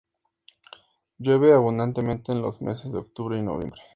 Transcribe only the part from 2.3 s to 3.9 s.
en los meses de Octubre y Noviembre.